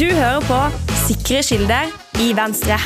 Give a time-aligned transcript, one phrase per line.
[0.00, 0.58] Du hører på
[1.06, 1.90] Sikre kilder
[2.20, 2.78] i Venstre.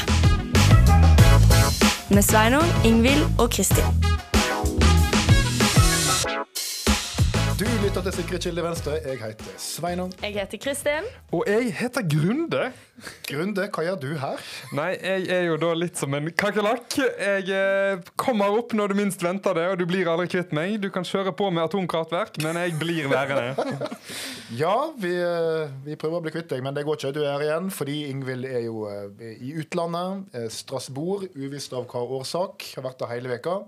[2.10, 4.13] Med Sveinung, Ingvild og Kristin.
[7.94, 8.92] Lytter til Sikre kilder Venstre.
[9.04, 10.10] Jeg heter Sveinung.
[10.18, 11.04] Jeg heter Kristin.
[11.30, 12.64] Og jeg heter Grunde.
[13.28, 14.42] Grunde, hva gjør du her?
[14.74, 16.96] Nei, jeg er jo da litt som en kakerlakk.
[16.98, 20.74] Jeg eh, kommer opp når du minst venter det, og du blir aldri kvitt meg.
[20.82, 23.54] Du kan kjøre på med atomkraftverk, men jeg blir værende.
[24.58, 27.14] Ja, vi, eh, vi prøver å bli kvitt deg, men det går ikke.
[27.14, 30.26] Du er her igjen fordi Ingvild er jo eh, i utlandet.
[30.34, 32.72] eh, Strasbourg, uvisst av hva årsak.
[32.74, 33.60] Har vært der hele veka.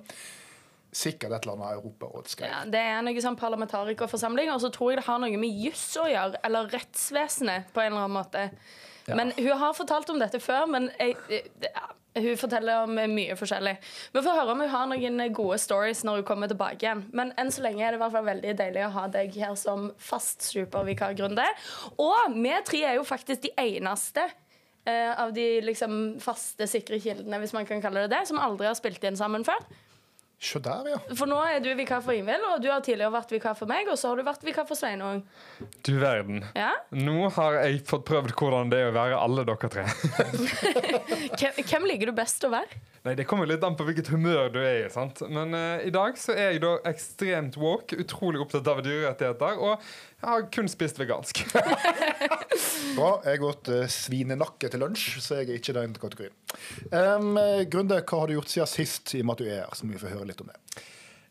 [0.96, 2.52] Sikkert et eller annet europarådsgreier.
[2.54, 5.84] Ja, det er noe sånn parlamentarikerforsamling, og så tror jeg det har noe med juss
[6.00, 8.46] å gjøre, eller rettsvesenet, på en eller annen måte.
[9.12, 11.84] Men hun har fortalt om dette før, men jeg, det- ja,
[12.16, 13.74] hun forteller om mye forskjellig.
[14.14, 17.04] Vi får høre om hun har noen gode stories når hun kommer tilbake igjen.
[17.12, 19.52] Men enn så lenge er det i hvert fall veldig deilig å ha deg her
[19.60, 21.44] som fast supervikargrunde.
[22.00, 24.24] Og vi tre er jo faktisk de eneste
[24.88, 28.66] eh, av de liksom faste, sikre kildene, hvis man kan kalle det det, som aldri
[28.70, 29.60] har spilt inn sammen før.
[30.36, 30.98] Se der, ja.
[31.16, 33.88] For nå er du vikar for Ingvild, og du har tidligere vært vikar for meg,
[33.88, 35.22] og så har du vært vikar for Sveinung.
[35.86, 36.42] Du verden.
[36.52, 36.74] Ja?
[36.92, 39.86] Nå har jeg fått prøvd hvordan det er å være alle dere tre.
[41.40, 42.82] Hvem, hvem liker du best å være?
[43.06, 44.90] Nei, Det kommer litt an på hvilket humør du er i.
[44.90, 45.20] sant?
[45.30, 49.76] Men uh, i dag så er jeg da ekstremt woke, utrolig opptatt av dyrerettigheter, og
[49.76, 51.44] jeg har kun spist vegansk.
[52.96, 53.12] Bra.
[53.28, 56.34] Jeg åt uh, svinenakke til lunsj, så jeg er ikke i den kategorien.
[56.90, 57.38] Um,
[57.70, 59.78] Grunde, hva har du gjort siden sist, i og med at du er her?
[59.78, 60.58] Så vi få høre litt om det.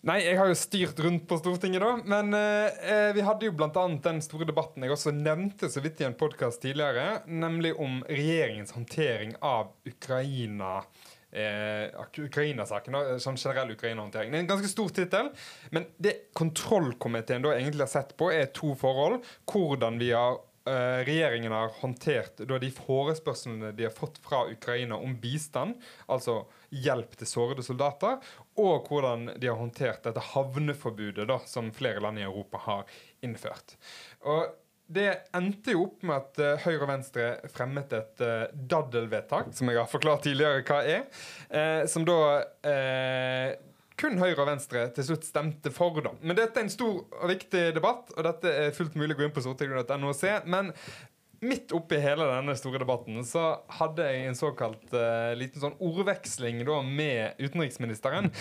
[0.05, 1.95] Nei, jeg har jo styrt rundt på Stortinget, da.
[2.05, 3.85] Men eh, vi hadde jo bl.a.
[4.05, 8.75] den store debatten jeg også nevnte så vidt i en podkast tidligere, nemlig om regjeringens
[8.77, 10.83] håndtering av Ukraina.
[11.35, 14.29] Eh, ak- Ukraina-saken, da, sånn generell Ukraina-håndtering.
[14.31, 15.33] Det er en ganske stor tittel,
[15.75, 19.25] men det kontrollkomiteen da egentlig har sett på, er to forhold.
[19.51, 24.95] Hvordan vi har eh, regjeringen har håndtert da de forespørslene de har fått fra Ukraina
[24.95, 25.75] om bistand,
[26.07, 28.23] altså hjelp til sårede soldater,
[28.55, 32.95] og hvordan de har håndtert dette havneforbudet da, som flere land i Europa har
[33.27, 33.75] innført.
[34.23, 34.55] Og
[34.87, 39.71] det endte jo opp med at eh, Høyre og Venstre fremmet et uh, daddelvedtak, som
[39.71, 41.07] jeg har forklart tidligere hva er,
[41.49, 42.19] uh, som da
[43.95, 45.97] kun Høyre og Venstre til slutt stemte for.
[46.03, 46.11] da.
[46.21, 49.27] Men dette er en stor og viktig debatt, og dette er fullt mulig å gå
[49.27, 50.33] inn på stortinget.no og se.
[50.51, 50.73] Men
[51.45, 53.45] midt oppi hele denne store debatten så
[53.79, 58.31] hadde jeg en såkalt uh, liten sånn ordveksling da med utenriksministeren,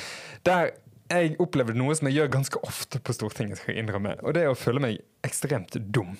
[0.46, 0.74] der
[1.10, 4.44] jeg opplever noe som jeg gjør ganske ofte på Stortinget, skal jeg innrømme, og det
[4.44, 6.14] er å føle meg ekstremt dum.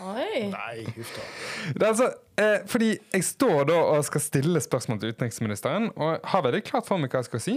[0.00, 0.46] Oi.
[0.48, 1.26] Nei, huff da.
[1.74, 2.08] Det er altså,
[2.40, 6.88] eh, fordi jeg står da og skal stille spørsmål til utenriksministeren, og har veldig klart
[6.88, 7.56] for meg hva jeg skal si.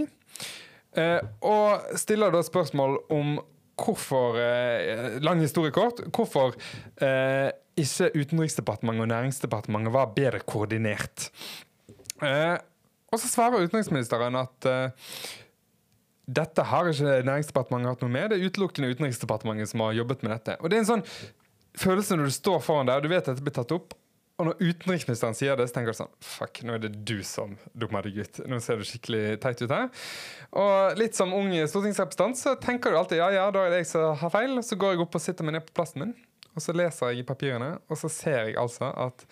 [1.00, 3.38] Eh, og stiller da spørsmål om
[3.80, 6.04] hvorfor eh, Lang historie kort.
[6.14, 6.54] Hvorfor
[7.02, 7.48] eh,
[7.80, 11.30] ikke Utenriksdepartementet og Næringsdepartementet var bedre koordinert.
[12.22, 12.54] Eh,
[13.10, 15.10] og så svarer utenriksministeren at eh,
[16.24, 18.30] dette har ikke Næringsdepartementet hatt noe med.
[18.30, 20.56] Det er utelukkende Utenriksdepartementet som har jobbet med dette.
[20.60, 21.04] Og det er en sånn
[21.76, 23.96] følelse når du står foran der, du vet at dette blir tatt opp.
[24.34, 27.52] Og når utenriksministeren sier det, så tenker du sånn Fuck, nå er det du som
[27.78, 28.40] dummer deg ut.
[28.50, 29.90] Nå ser du skikkelig teit ut her.
[30.58, 33.92] Og litt som ung stortingsrepresentant så tenker du alltid ja, ja, da er det jeg
[33.92, 34.56] som har feil.
[34.66, 36.16] Så går jeg opp og sitter meg ned på plassen min,
[36.54, 39.22] og så leser jeg i papirene, og så ser jeg altså at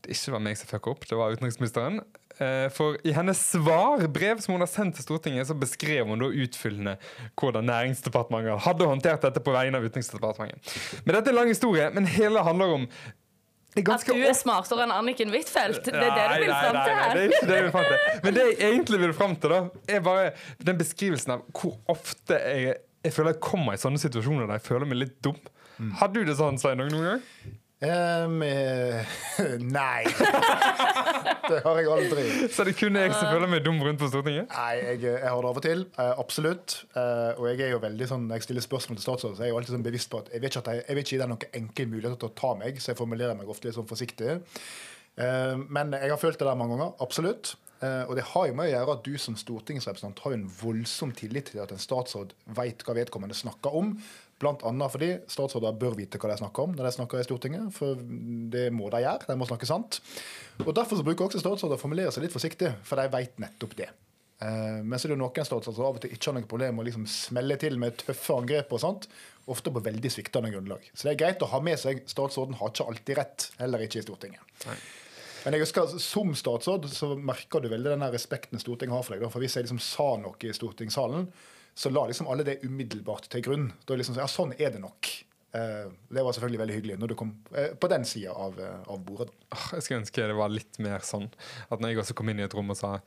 [0.00, 2.00] det ikke var meg som fucka opp, det var utenriksministeren.
[2.40, 6.30] Eh, For i hennes svarbrev som hun har sendt til Stortinget, så beskrev hun da
[6.32, 6.96] utfyllende
[7.36, 10.76] hvordan Næringsdepartementet hadde håndtert dette på vegne av Utenriksdepartementet.
[11.04, 12.86] Men dette er en lang historie, men hele handler om
[13.76, 15.84] At du er smartere enn Anniken Huitfeldt.
[15.84, 17.12] Det er det du Nei, vil nei, fram nei, til nei, her.
[17.14, 18.20] Det er ikke det jeg vil frem til.
[18.24, 19.60] Men det jeg egentlig vil fram til, da,
[19.94, 20.30] er bare
[20.70, 22.74] den beskrivelsen av hvor ofte jeg,
[23.04, 25.38] jeg føler jeg kommer i sånne situasjoner der jeg føler meg litt dum.
[25.80, 25.92] Mm.
[26.00, 27.22] Har du det sånn, Sveinung, noen gang?
[27.80, 29.06] Um, eh,
[29.78, 30.04] nei.
[31.48, 32.24] det har jeg aldri.
[32.52, 34.52] Så det er kun jeg som føler meg dum rundt på Stortinget?
[34.52, 35.86] Nei, jeg, jeg har det av og til.
[35.96, 36.76] eh, absolutt.
[36.92, 39.48] Eh, og jeg er jo veldig sånn, når jeg stiller spørsmål til statsråd, så er
[39.48, 41.14] jeg jo alltid sånn bevisst på at jeg vet ikke at jeg, jeg vil ikke
[41.14, 43.78] gi deg noen enkel mulighet til å ta meg, så jeg formulerer meg ofte litt
[43.78, 44.36] sånn forsiktig.
[45.16, 46.94] Eh, men jeg har følt det der mange ganger.
[47.00, 47.54] Absolutt.
[47.80, 50.50] Uh, og det har jo med å gjøre at du som stortingsrepresentant har jo en
[50.52, 53.94] voldsom tillit til at en statsråd veit hva vedkommende snakker om.
[54.48, 57.72] Annet fordi statsråder bør vite hva de snakker om når de snakker i Stortinget.
[57.76, 57.98] For
[58.52, 59.26] det må de gjøre.
[59.28, 60.00] De må snakke sant.
[60.64, 63.76] Og Derfor så bruker også statsråder å formulere seg litt forsiktig, for de veit nettopp
[63.78, 63.90] det.
[64.40, 66.48] Eh, men så er det jo noen statsråder som av og til ikke har noe
[66.48, 69.10] problem med å liksom smelle til med tøffe angrep og sånt.
[69.52, 70.88] Ofte på veldig sviktende grunnlag.
[70.94, 74.00] Så det er greit å ha med seg statsråden har ikke alltid rett, heller ikke
[74.00, 74.64] i Stortinget.
[75.44, 79.24] Men jeg husker, som statsråd så merker du veldig den respekten Stortinget har for deg.
[79.24, 79.32] da.
[79.32, 81.30] For hvis jeg liksom sa noe i stortingssalen,
[81.74, 83.68] så la liksom alle det umiddelbart til grunn.
[83.86, 85.10] Da er liksom sånn, ja, sånn er det nok.
[85.56, 88.82] Eh, det var selvfølgelig veldig hyggelig når du kom eh, på den sida av, eh,
[88.86, 89.32] av bordet.
[89.74, 91.26] Jeg skulle ønske det var litt mer sånn
[91.66, 92.98] at når jeg også kom inn i et rom og sa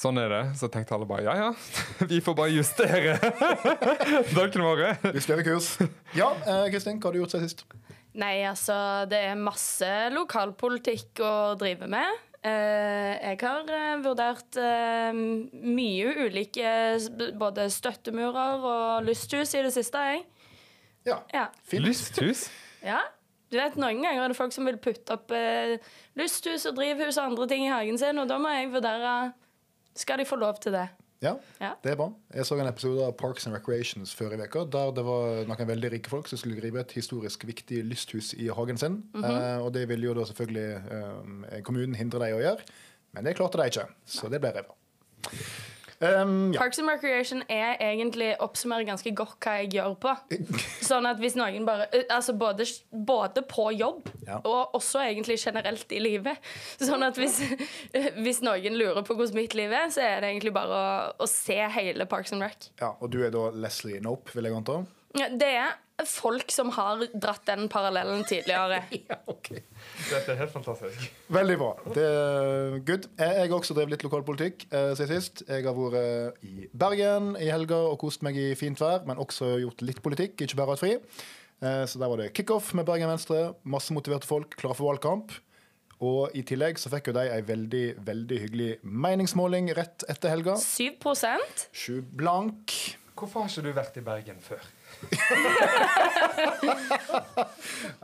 [0.00, 0.42] Sånn er det.
[0.56, 1.48] Så tenkte alle bare ja ja,
[2.10, 3.16] vi får bare justere
[4.38, 4.92] dagene våre.
[5.16, 5.74] Justere kurs.
[6.16, 7.64] Ja, eh, Kristin, hva har du gjort siden sist?
[8.20, 8.74] Nei, altså,
[9.10, 12.22] det er masse lokalpolitikk å drive med.
[12.40, 16.70] Eh, jeg har eh, vurdert eh, mye ulike
[17.36, 20.22] både støttemurer og lysthus i det siste, jeg.
[21.04, 21.46] Ja, Ja.
[21.72, 22.46] Lysthus?
[22.90, 23.02] ja.
[23.50, 25.32] Du vet, Noen ganger er det folk som vil putte opp
[26.14, 29.32] lysthus og drivhus og andre ting i hagen sin, og da må jeg vurdere
[29.98, 30.84] Skal de få lov til det?
[31.22, 31.74] Ja, Ja.
[31.84, 32.06] det er bra.
[32.32, 35.68] Jeg så en episode av Parks and Recreations før i veka, der det var noen
[35.68, 39.02] veldig rike folk som skulle gripe et historisk viktig lysthus i hagen sin.
[39.14, 40.82] eh, og det ville jo da selvfølgelig
[41.52, 42.64] eh, kommunen hindre dem å gjøre,
[43.12, 44.72] men det klarte de ikke, så det ble revet.
[46.00, 46.58] Um, ja.
[46.62, 50.14] Parks and Recreation er egentlig oppsummerer ganske godt hva jeg gjør på.
[50.88, 54.38] Sånn at hvis noen bare Altså både, både på jobb Ja.
[54.48, 56.40] og også egentlig generelt i livet.
[56.80, 57.40] Sånn at hvis,
[58.24, 61.28] hvis noen lurer på hvordan mitt liv er, så er det egentlig bare å, å
[61.28, 62.70] se hele Parks and Rec.
[62.80, 64.80] ja, Og du er da Leslie Nope, vil jeg anta?
[65.18, 65.76] Ja, Det er
[66.08, 68.82] folk som har dratt den parallellen tidligere.
[69.10, 69.48] Ja, ok.
[70.10, 71.04] Dette er helt fantastisk.
[71.32, 71.70] Veldig bra.
[71.96, 73.08] Det er good.
[73.18, 75.42] Jeg har også drevet litt lokalpolitikk eh, siden sist.
[75.48, 79.20] Jeg har vært eh, i Bergen i helga og kost meg i fint vær, men
[79.22, 80.96] også gjort litt politikk, ikke bare hatt fri.
[81.60, 83.50] Eh, så der var det kickoff med Bergen Venstre.
[83.64, 85.34] Masse motiverte folk, klare for valgkamp.
[86.00, 90.56] Og i tillegg så fikk jo de ei veldig veldig hyggelig meningsmåling rett etter helga.
[90.56, 92.76] 7% blank.
[93.20, 94.64] Hvorfor har ikke du vært i Bergen før?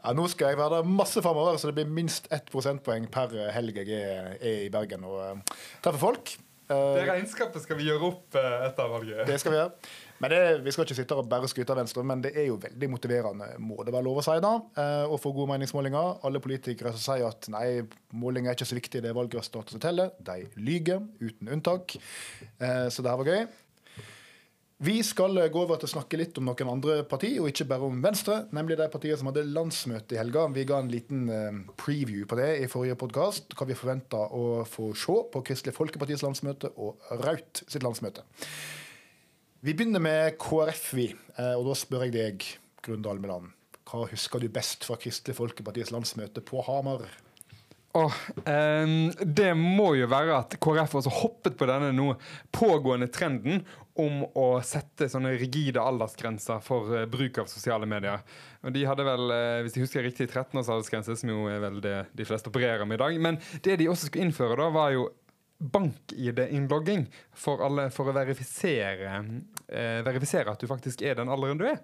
[0.03, 3.33] Ja, nå skal jeg være der masse framover, så det blir minst ett prosentpoeng per
[3.55, 6.35] helg jeg er, er i Bergen og uh, treffer folk.
[6.67, 9.25] Uh, Det regnskapet skal vi gjøre opp uh, etter valget.
[9.29, 9.73] Det skal vi gjøre.
[10.17, 12.57] Men det, Vi skal ikke sitte og bare skryte av Venstre, men det er jo
[12.63, 16.23] veldig motiverende, må det være lov å si, da, eh, å få gode meningsmålinger.
[16.25, 17.83] Alle politikere som sier at nei,
[18.17, 21.99] målinger er ikke så viktig, det er valgresultatet som teller, de lyger, uten unntak.
[22.57, 23.45] Eh, Så det her var gøy.
[24.79, 27.87] Vi skal gå over til å snakke litt om noen andre partier, og ikke bare
[27.89, 28.43] om Venstre.
[28.53, 30.43] Nemlig de partiene som hadde landsmøte i helga.
[30.53, 33.57] Vi ga en liten eh, preview på det i forrige podkast.
[33.57, 38.27] Hva vi forventa å få se på Kristelig Folkepartis landsmøte og Raut sitt landsmøte.
[39.65, 41.09] Vi begynner med KrF, vi.
[41.39, 42.45] Eh, Og da spør jeg deg,
[42.85, 43.55] Grunde Almeland.
[43.89, 47.07] Hva husker du best fra Kristelig Folkepartis landsmøte på Hamar?
[47.97, 48.13] Oh,
[48.45, 52.11] ehm, det må jo være at KrF også hoppet på denne nå
[52.53, 53.63] pågående trenden
[54.03, 58.25] om å sette sånne rigide aldersgrenser for eh, bruk av sosiale medier.
[58.63, 61.63] Og De hadde vel, eh, hvis jeg husker riktig, 13 års aldersgrense, som jo er
[61.65, 63.21] vel det de fleste opererer med i dag.
[63.29, 65.09] Men det de også skulle innføre da, var jo
[65.57, 69.17] bank-ID-innlogging for, alle, for å verifisere,
[69.73, 71.81] eh, verifisere at du faktisk er den alderen du er.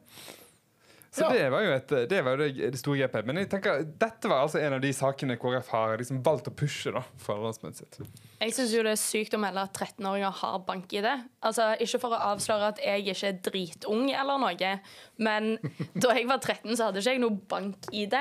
[1.13, 1.29] Så Ja.
[1.33, 3.27] det var jo et, det, var det, det store grepet.
[3.29, 6.55] Men jeg tenker, dette var altså en av de sakene KrF har liksom valgt å
[6.57, 8.23] pushe da, for landsmøtet sitt.
[8.41, 11.09] Jeg syns det er sykt å melde at 13-åringer har bank-ID.
[11.45, 14.73] Altså, ikke for å avsløre at jeg ikke er dritung eller noe,
[15.21, 15.59] men
[16.03, 18.17] da jeg var 13, så hadde ikke jeg noe bank-ID.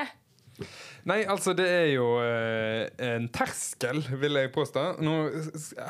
[1.08, 4.84] Nei, altså det er jo eh, en terskel, vil jeg påstå.
[5.02, 5.14] Nå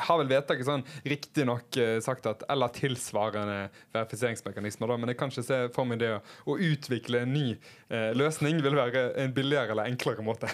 [0.07, 5.33] har vel vedtaket sånn riktignok eh, sagt at eller tilsvarende verifiseringsmekanismer, da, men jeg kan
[5.33, 9.35] ikke se for meg det å, å utvikle en ny eh, løsning vil være en
[9.35, 10.49] billigere eller enklere måte.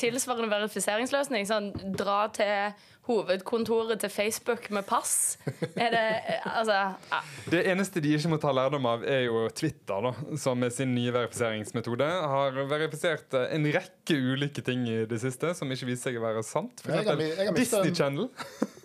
[0.00, 1.48] Tilsvarende verifiseringsløsning.
[1.50, 2.72] Sånn dra til
[3.10, 5.36] hovedkontoret til Facebook med pass.
[5.74, 6.06] Er det
[6.50, 7.20] Altså ja.
[7.50, 10.94] Det eneste de ikke må ta lærdom av, er jo Twitter, da, som med sin
[10.94, 16.10] nye verifiseringsmetode har verifisert eh, en rekke ulike ting i det siste som ikke viser
[16.10, 16.84] seg å være sant.
[16.84, 18.30] For eksempel Disney Channel.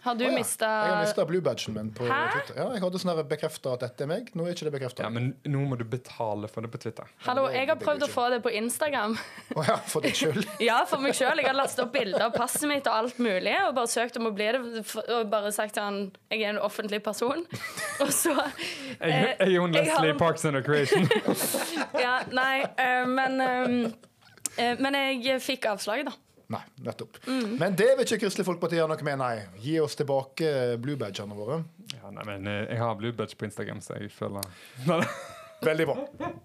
[0.06, 0.36] Har du Å ja.
[0.38, 2.20] mista Jeg har mista blue badgen min på Hæ?
[2.36, 2.60] Twitter.
[2.60, 4.28] Ja, jeg hadde sånn bekrefta at dette er meg.
[4.38, 5.06] Nå er ikke det bekrefta.
[5.08, 7.10] Ja, men nå må du betale for det på Twitter.
[7.26, 9.16] Hallo, jeg har prøvd å få det på Instagram.
[9.56, 10.46] Å ja, for deg selv?
[10.68, 11.42] Ja, for meg sjøl.
[11.42, 13.56] Jeg har lastet opp bilder av passet mitt og alt mulig.
[13.68, 14.84] Og bare søkt om å bli det.
[15.18, 17.42] Og bare sagt han jeg er en offentlig person.
[18.04, 21.10] Og så Jeg, eh, er hun har Leslie Parks and Recreation.
[22.06, 23.74] Ja, nei, eh, men eh,
[24.62, 26.14] eh, Men jeg fikk avslag, da.
[26.54, 27.18] Nei, nettopp.
[27.26, 27.56] Mm.
[27.62, 29.34] Men det vil ikke Kristelig Folkeparti ha noe med, nei.
[29.64, 31.64] Gi oss tilbake bluebadgene våre.
[31.96, 34.46] Ja, nei, men eh, Jeg har bluebadge på Instagram, så jeg føler
[35.66, 35.96] Veldig bra.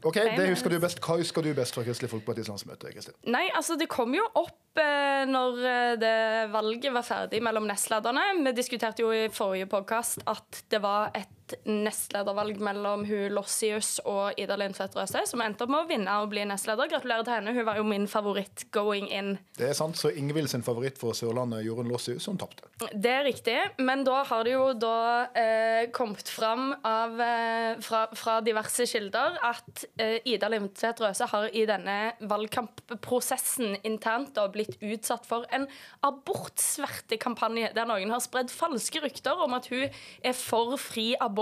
[0.06, 1.00] Ok, Det husker du best.
[1.04, 2.92] Hva husker du best fra Kristelig Folkepartis landsmøte?
[2.94, 3.16] Kristin?
[3.28, 6.14] Nei, altså det kom jo opp eh, når eh, det
[6.54, 8.22] valget var ferdig mellom nestlederne.
[8.46, 13.98] Vi diskuterte jo i forrige podkast at det var et et nestledervalg mellom hun Lossius
[14.08, 16.90] og Ida Lindtvedt Røse, som endte opp med å vinne og bli nestleder.
[16.90, 17.54] Gratulerer til henne.
[17.56, 19.34] Hun var jo min favoritt going in.
[19.58, 22.68] Det er sant, så Ingvild sin favoritt for Sørlandet, Jorunn Lossius, hun tapte.
[22.94, 24.96] Det er riktig, men da har det jo da
[25.36, 31.48] eh, kommet fram av, eh, fra, fra diverse kilder at eh, Ida Lindtvedt Røse har
[31.56, 31.98] i denne
[32.30, 35.66] valgkampprosessen internt da blitt utsatt for en
[36.06, 41.39] abortsvertekampanje der noen har spredd falske rykter om at hun er for fri abort.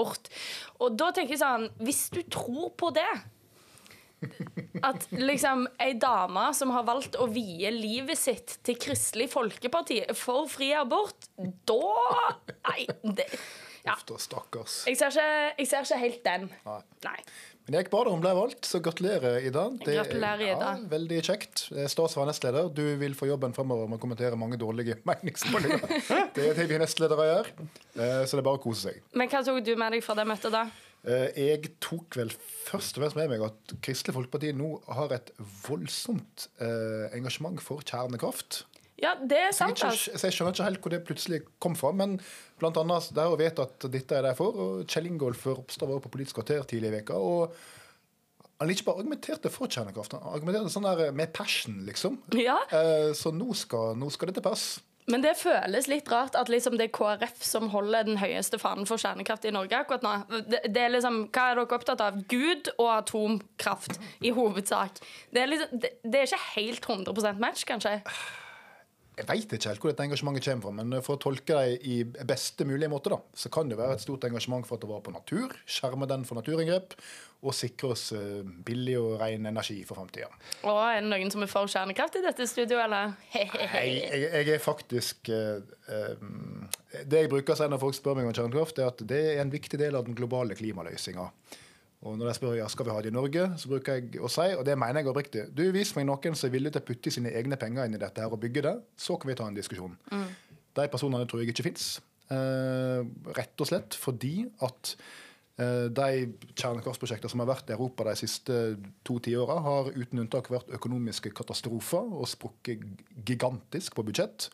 [0.84, 3.10] Og da tenker jeg sånn Hvis du tror på det
[4.82, 10.48] at liksom ei dame som har valgt å vie livet sitt til Kristelig Folkeparti for
[10.50, 11.78] fri abort, da
[12.66, 12.88] Nei.
[13.02, 13.28] Det,
[13.86, 13.94] ja.
[13.94, 14.80] Uff da, stakkars.
[14.90, 15.28] Jeg ser, ikke,
[15.62, 16.48] jeg ser ikke helt den.
[16.66, 16.80] Nei.
[17.06, 17.20] Nei.
[17.68, 19.66] Men det gikk bra da hun ble valgt, så gratulerer, Ida.
[19.84, 20.68] Det er- Gratulerer, Ida.
[20.72, 21.66] Ja, veldig kjekt.
[21.92, 22.70] Stas å være nestleder.
[22.72, 25.84] Du vil få jobben fremover med å kommentere mange dårlige meningsmålinger.
[26.32, 27.50] Det er det vi nestledere gjør,
[27.98, 29.00] Eh, så det er bare å kose seg.
[29.18, 30.60] Men hva tok du med deg fra det møtet, da?
[31.04, 35.32] Eh, Jeg tok vel først og fremst med meg at Kristelig Folkeparti nå har et
[35.66, 38.62] voldsomt eh, engasjement for kjernekraft.
[38.98, 41.76] Ja, det er Så jeg, ikke, så jeg skjønner ikke helt hvor det plutselig kom
[41.78, 41.92] fra.
[41.94, 42.16] Men
[42.58, 44.58] blant annet, det er å vite at dette er de for.
[44.64, 47.54] Og Kjell Ingolf Ropstad var på Politisk kvarter tidlig i veka, og
[48.58, 52.18] han ikke bare argumenterte for kjernekraft, han argumenterte sånn der med passion, liksom.
[52.34, 54.80] Ja, Eh, Så nå skal, nå skal det til pass.
[55.08, 58.84] Men det føles litt rart at liksom det er KrF som holder den høyeste fanen
[58.84, 60.10] for kjernekraft i Norge akkurat nå.
[60.50, 62.18] Det, det er liksom, Hva er dere opptatt av?
[62.28, 64.98] Gud og atomkraft, i hovedsak.
[65.32, 67.94] Det er, liksom, det, det er ikke helt 100% match, kanskje?
[69.18, 71.96] Jeg veit ikke helt hvor dette engasjementet kommer fra, men for å tolke det i
[72.06, 75.04] beste mulige måte, da, så kan det være et stort engasjement for å ta vare
[75.06, 76.94] på natur, skjerme den for naturinngrep,
[77.38, 80.30] og sikre oss eh, billig og ren energi for framtida.
[80.66, 83.14] Er det noen som er for kjernekraft i dette studioet, eller?
[83.38, 85.60] Jeg, jeg, jeg er faktisk eh,
[87.06, 89.42] Det jeg bruker å si når folk spør meg om kjernekraft, er at det er
[89.44, 91.28] en viktig del av den globale klimaløsninga.
[92.06, 94.28] Og når de spør ja, skal vi ha det i Norge, så bruker jeg å
[94.30, 96.86] si, og det mener jeg oppriktig Du vis meg noen som er villig til å
[96.86, 99.48] putte sine egne penger inn i dette her og bygge det, så kan vi ta
[99.50, 99.96] en diskusjon.
[100.78, 101.96] De personene tror jeg ikke fins.
[102.30, 103.00] Eh,
[103.34, 104.92] rett og slett fordi at
[105.58, 108.58] eh, de kjernekraftprosjektene som har vært i Europa de siste
[109.06, 112.84] to tiåra, har uten unntak vært økonomiske katastrofer og sprukket
[113.26, 114.50] gigantisk på budsjett.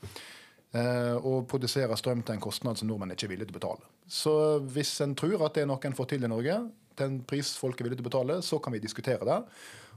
[0.74, 3.92] Eh, og produserer strøm til en kostnad som nordmenn ikke er villige til å betale.
[4.10, 4.32] Så
[4.74, 6.56] hvis en tror at det er noe en får til i Norge,
[6.96, 9.38] til en pris folk er villige til å betale, så kan vi diskutere det.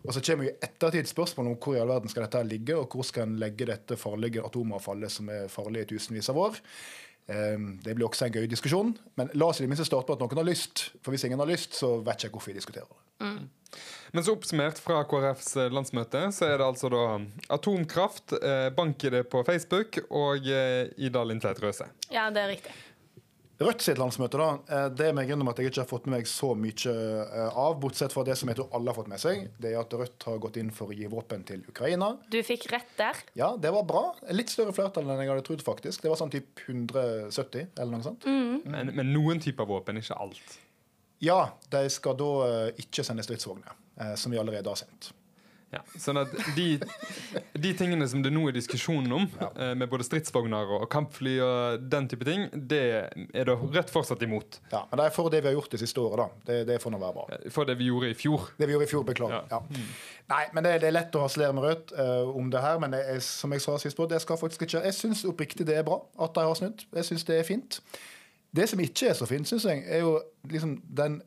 [0.05, 2.93] Og så kommer jo ettertid spørsmål om hvor i all verden skal dette ligge, og
[2.93, 6.59] hvor skal en legge dette farlige atomavfallet som er farlig i tusenvis av år.
[7.27, 10.15] Eh, Det blir også en gøy diskusjon, men la oss i det minste starte på
[10.15, 10.91] at noen har lyst.
[11.01, 13.03] For hvis ingen har lyst, så vet ikke jeg hvorfor vi diskuterer det.
[14.13, 17.01] Men så oppsummert fra KrFs landsmøte, så er det altså da
[17.57, 21.89] atomkraft, eh, bank i det på Facebook og eh, Ida Lindtveit Røse.
[22.13, 22.71] Ja, det er riktig.
[23.57, 26.19] Rødt sitt landsmøte, da, det det med grunn av at jeg ikke har fått med
[26.19, 29.21] meg så mye eh, av, bortsett fra det som jeg tror alle har fått med
[29.21, 29.47] seg.
[29.57, 32.11] Det er at Rødt har gått inn for å gi våpen til Ukraina.
[32.29, 33.23] Du fikk rett der.
[33.39, 34.03] Ja, det var bra.
[34.35, 36.05] Litt større flertall enn jeg hadde trodd, faktisk.
[36.05, 38.29] Det var sånn typ 170, eller noe sånt.
[38.29, 40.57] Men, men noen typer våpen, ikke alt.
[41.23, 41.39] Ja,
[41.73, 45.15] de skal da eh, ikke sende stridsvogner, eh, som vi allerede har sendt.
[45.73, 46.77] Ja, sånn at de,
[47.59, 49.49] de tingene som det nå er diskusjon om, ja.
[49.75, 52.83] med både stridsvogner og kampfly og den type ting, det
[53.35, 54.61] er da Rødt fortsatt imot.
[54.71, 56.45] Ja, Men det er for det vi har gjort det siste året, da.
[56.47, 57.39] Det, det får nå være bra.
[57.51, 58.47] For det vi gjorde i fjor.
[58.55, 59.51] Det vi gjorde i fjor, beklager.
[59.51, 59.59] Ja.
[59.59, 59.85] Ja.
[60.31, 62.95] Nei, men det, det er lett å harselere med Rødt uh, om det her, men
[62.95, 65.77] det er, som jeg sa sist på, det skal faktisk ikke Jeg syns oppriktig det
[65.79, 66.87] er bra at de har snudd.
[66.95, 67.81] Jeg syns det er fint.
[68.55, 71.21] Det som ikke er så fint, syns jeg, er jo liksom den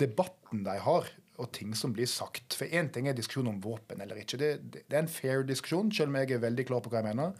[0.00, 1.08] debatten de har,
[1.40, 2.54] og ting som blir sagt.
[2.58, 4.38] For én ting er diskusjon om våpen eller ikke.
[4.40, 7.00] Det, det, det er en fair diskusjon, selv om jeg er veldig klar på hva
[7.00, 7.34] jeg mener.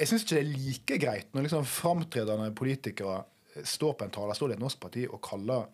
[0.00, 3.20] Jeg syns ikke det er like greit når liksom framtredende politikere
[3.66, 5.66] står på en talerstol i et norsk parti og kaller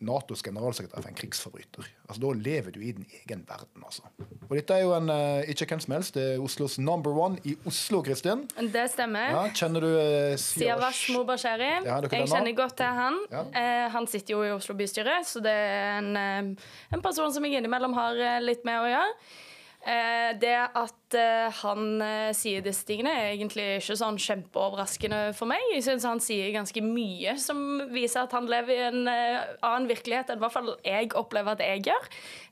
[0.00, 1.86] Natos generalsekretær for en krigsforbryter.
[2.08, 4.02] Altså, Da lever du i din egen verden, altså.
[4.48, 7.38] Og dette er jo en, eh, ikke hvem som helst, det er Oslos number one
[7.44, 8.48] i Oslo, Kristin.
[8.58, 9.30] Det stemmer.
[9.30, 11.70] Ja, kjenner du eh, Siavash Mobasheri.
[11.86, 13.20] Ja, jeg kjenner godt til han.
[13.30, 13.44] Ja.
[13.54, 17.44] Eh, han sitter jo i Oslo bystyre, så det er en, eh, en person som
[17.44, 19.14] jeg innimellom har eh, litt med å gjøre.
[19.80, 25.48] Eh, det at eh, han eh, sier disse tingene, er egentlig ikke sånn kjempeoverraskende for
[25.48, 25.62] meg.
[25.72, 30.30] Jeg syns han sier ganske mye som viser at han lever i en annen virkelighet
[30.34, 32.10] enn i hvert fall jeg opplever at jeg gjør.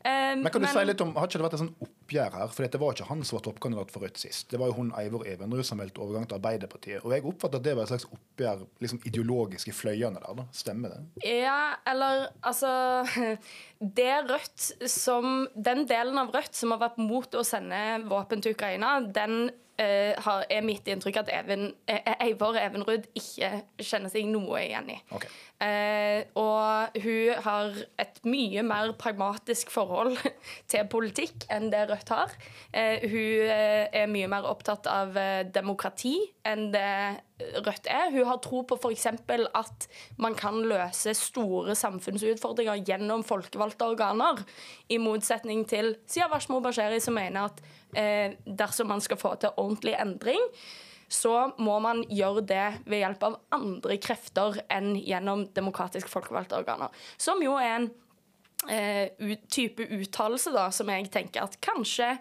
[0.08, 2.52] Men kan du si litt om, Har ikke det vært et sånn oppgjør her?
[2.54, 4.46] For det var ikke han som var toppkandidat for Rødt sist.
[4.48, 7.04] Det var jo hun Eivor Evenrud som meldte overgang til Arbeiderpartiet.
[7.04, 10.38] Og jeg oppfatter at det var et slags oppgjør liksom ideologisk i fløyene der.
[10.40, 10.48] da.
[10.56, 11.28] Stemmer det?
[11.28, 12.72] Ja, eller altså
[13.78, 18.98] Rødt som Den delen av Rødt som har vært mot å sende våpen til Ukraina,
[19.00, 24.62] den eh, har, er mitt inntrykk at Even, eh, Eivor Evenrud ikke kjenner seg noe
[24.64, 24.98] igjen i.
[25.14, 25.30] Okay.
[25.62, 30.18] Eh, og hun har et mye mer pragmatisk forhold
[30.70, 32.34] til politikk enn det Rødt har.
[32.72, 36.90] Eh, hun eh, er mye mer opptatt av eh, demokrati enn det
[37.38, 38.10] Rødt er.
[38.10, 39.06] Hun har tro på f.eks.
[39.06, 39.86] at
[40.18, 44.42] man kan løse store samfunnsutfordringer gjennom folkevalgte organer,
[44.88, 47.62] i motsetning til Siavash Mobasheri, som mener at
[47.94, 50.42] eh, dersom man skal få til ordentlig endring,
[51.08, 56.92] så må man gjøre det ved hjelp av andre krefter enn gjennom demokratisk folkevalgte organer.
[57.16, 57.88] Som jo er en
[58.68, 62.16] eh, type uttalelse som jeg tenker at kanskje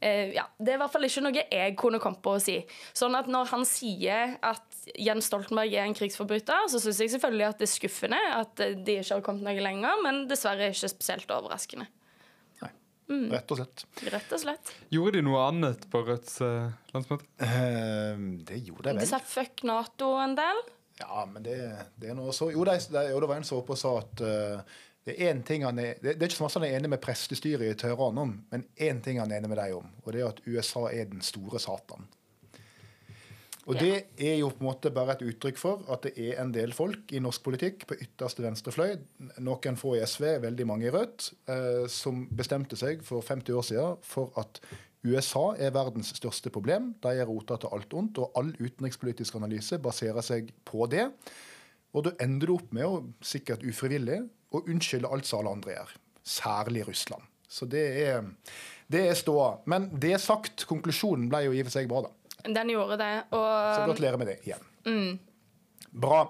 [0.00, 2.58] eh, ja, Det er i hvert fall ikke noe jeg kunne kommet på å si.
[2.96, 7.48] Sånn at Når han sier at Jens Stoltenberg er en krigsforbryter, så syns jeg selvfølgelig
[7.48, 10.92] at det er skuffende at eh, de ikke har kommet noe lenger, men dessverre ikke
[10.92, 11.88] spesielt overraskende.
[13.10, 13.82] Rett og slett.
[14.06, 14.70] Rett og slett.
[14.94, 17.26] Gjorde de noe annet på Rødts uh, landsmøte?
[17.42, 19.08] Uh, det gjorde jeg De vel.
[19.10, 20.60] sa fuck Nato en del.
[21.00, 21.56] Ja, men det,
[21.98, 23.94] det er noe så Jo, det, det, jo, det var en som oppe og sa
[24.02, 26.68] at eh, det er én ting han er det, det er ikke så masse han
[26.68, 29.76] er enig med prestestyret i Teheran om, men én ting han er enig med deg
[29.78, 32.08] om, og det er at USA er den store satan.
[33.68, 33.80] Og Ja.
[33.80, 36.72] det er jo på en måte bare et uttrykk for at det er en del
[36.72, 38.96] folk i norsk politikk på ytterste venstre fløy,
[39.38, 43.62] noen få i SV, veldig mange i Rødt, eh, som bestemte seg for 50 år
[43.62, 44.60] siden for at
[45.04, 46.94] USA er verdens største problem.
[47.02, 51.06] De er rota til alt ondt, og all utenrikspolitisk analyse baserer seg på det.
[51.94, 55.76] Og da ender du opp med, å, sikkert ufrivillig, å unnskylde alt som alle andre
[55.76, 55.92] gjør.
[56.26, 57.26] Særlig Russland.
[57.50, 58.24] Så det er,
[58.90, 59.52] det er ståa.
[59.70, 62.42] Men det sagt, konklusjonen ble jo i og for seg bra, da.
[62.46, 63.12] Den gjorde det.
[63.36, 63.46] Og...
[63.74, 64.66] Så gratulerer med det igjen.
[65.90, 66.22] Bra.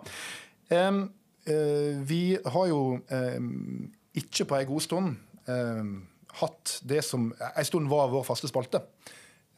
[0.71, 1.03] Um,
[1.49, 5.19] uh, vi har jo um, ikke på ei god stund
[5.51, 5.93] um,
[6.41, 8.83] hatt det som ei stund var vår faste spalte.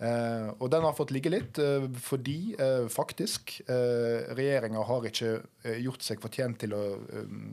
[0.03, 5.29] Eh, og den har fått ligge litt eh, fordi eh, faktisk eh, regjeringa har ikke
[5.63, 6.81] eh, gjort seg fortjent til å
[7.21, 7.53] em,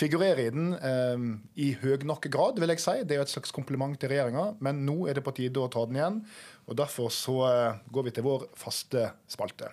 [0.00, 1.26] figurere i den em,
[1.60, 2.94] i høy nok grad, vil jeg si.
[3.04, 5.68] Det er jo et slags kompliment til regjeringa, men nå er det på tide å
[5.72, 6.20] ta den igjen.
[6.64, 9.68] Og derfor så eh, går vi til vår faste spalte.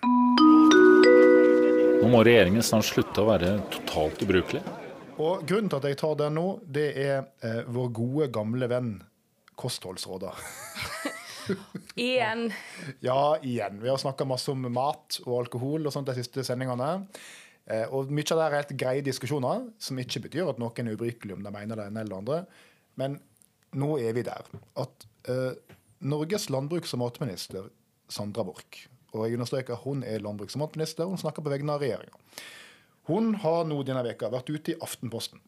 [2.00, 4.60] Nå må regjeringen snart slutte å være totalt ubrukelig.
[5.20, 8.98] Og grunnen til at jeg tar den nå, det er eh, vår gode, gamle venn
[9.60, 10.36] kostholdsråder.
[11.96, 12.48] igjen
[13.04, 13.80] Ja, igjen.
[13.82, 16.90] Vi har snakka masse om mat og alkohol og sånt de siste sendingene.
[17.70, 20.96] Eh, og mye av det er helt greie diskusjoner, som ikke betyr at noen er
[20.98, 22.40] ubrukelig om de mener det ene eller andre.
[23.00, 23.18] Men
[23.78, 24.48] nå er vi der
[24.82, 25.52] at uh,
[26.02, 27.68] Norges landbruks- og matminister
[28.10, 31.84] Sandra Borch, og jeg understreker hun er landbruks- og matminister, hun snakker på vegne av
[31.84, 32.18] regjeringa.
[33.10, 35.40] Hun har nå denne veka vært ute i Aftenposten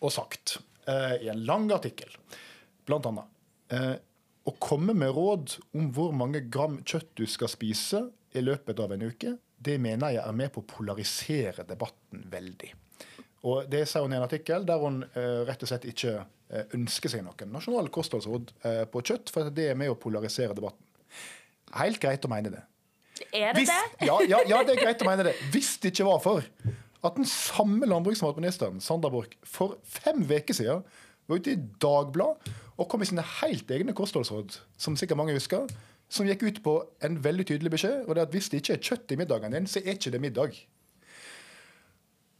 [0.00, 2.12] og sagt eh, i en lang artikkel
[2.88, 3.96] blant annet eh,
[4.48, 8.94] å komme med råd om hvor mange gram kjøtt du skal spise i løpet av
[8.94, 12.70] en uke, det mener jeg er med på å polarisere debatten veldig.
[13.48, 16.66] Og Det sier hun i en artikkel der hun eh, rett og slett ikke eh,
[16.76, 20.84] ønsker seg noen nasjonal kostholdsråd eh, på kjøtt, for det er med å polarisere debatten.
[21.76, 22.62] Helt greit å mene det.
[23.30, 24.08] Er det Hvis, det?
[24.08, 25.36] ja, ja, ja, det er greit å mene det.
[25.52, 26.44] Hvis det ikke var for
[27.00, 30.84] at den samme landbruks- og matministeren, Sandra Borch, for fem uker siden
[31.30, 35.68] var ute i Dagbladet og kom med sine helt egne kostholdsråd, som sikkert mange husker,
[36.10, 36.74] som gikk ut på
[37.06, 39.54] en veldig tydelig beskjed, og det er at hvis det ikke er kjøtt i middagen
[39.54, 40.56] din, så er ikke det middag.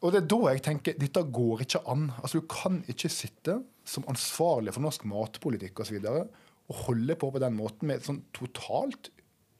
[0.01, 2.09] Og det er da jeg tenker dette går ikke an.
[2.23, 5.83] Altså Du kan ikke sitte som ansvarlig for norsk matpolitikk.
[5.85, 6.31] Og,
[6.71, 9.11] og holde på på den måten med et sånn totalt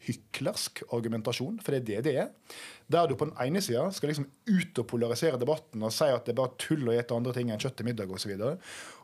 [0.07, 2.57] hyklersk argumentasjon, for det er det det er.
[2.91, 6.25] Der du på den ene sida skal liksom ut og polarisere debatten og si at
[6.27, 8.33] det er bare tull å spise andre ting enn kjøtt til middag osv.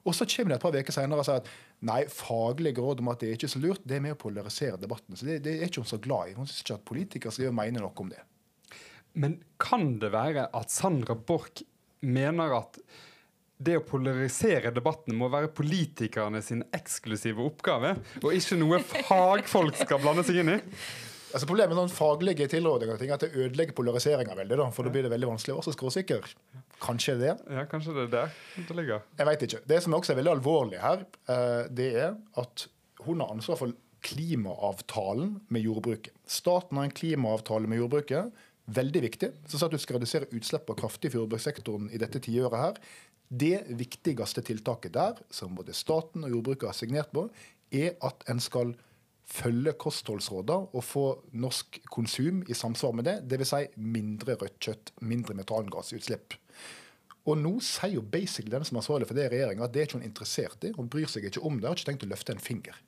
[0.07, 1.51] Og så kommer det et par uker senere og sier at
[1.87, 4.81] nei, faglige råd om at det er ikke så lurt, det er med å polarisere
[4.81, 5.19] debatten.
[5.19, 6.39] Så det, det er ikke hun så glad i.
[6.39, 8.23] Hun syns ikke at politikere skal mene noe om det.
[9.17, 11.63] Men kan det være at Sandra Borch
[12.05, 12.81] mener at
[13.57, 20.03] det å polarisere debatten må være politikerne sin eksklusive oppgave, og ikke noe fagfolk skal
[20.03, 20.59] blande seg inn i?
[21.37, 24.57] Altså Problemet med noen faglige tilrådinger ting er at det ødelegger polariseringa veldig.
[24.61, 26.29] da, For da blir det veldig vanskelig å være så skråsikker.
[26.81, 27.33] Kanskje det.
[27.53, 28.37] Ja, kanskje det er der
[28.69, 29.03] det ligger.
[29.19, 29.61] Jeg veit ikke.
[29.69, 32.67] Det som også er veldig alvorlig her, eh, det er at
[33.05, 33.75] hun har ansvar for
[34.07, 36.15] klimaavtalen med jordbruket.
[36.27, 38.33] Staten har en klimaavtale med jordbruket.
[38.67, 39.31] Veldig viktig.
[39.47, 42.81] Som sa at du skal redusere utslippene kraftig for jordbrukssektoren i dette tiåret her.
[43.27, 47.27] Det viktigste tiltaket der, som både staten og jordbruket har signert på,
[47.75, 48.75] er at en skal
[49.27, 53.17] følge kostholdsrådene og få norsk konsum i samsvar med det.
[53.31, 53.55] Dvs.
[53.55, 56.39] Si mindre rødt kjøtt, mindre metangassutslipp.
[57.27, 59.83] Og nå sier jo basically den som er ansvarlig for det i regjeringa, at det
[59.83, 60.71] er ikke hun interessert i.
[60.77, 62.79] Hun bryr seg ikke om det, har ikke tenkt å løfte en finger.